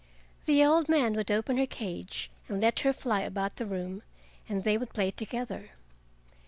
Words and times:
The 0.47 0.65
old 0.65 0.89
man 0.89 1.13
would 1.13 1.29
open 1.29 1.57
her 1.57 1.67
cage 1.67 2.31
and 2.49 2.59
let 2.59 2.79
her 2.79 2.91
fly 2.91 3.21
about 3.21 3.57
the 3.57 3.67
room, 3.67 4.01
and 4.49 4.63
they 4.63 4.75
would 4.75 4.93
play 4.95 5.11
together. 5.11 5.69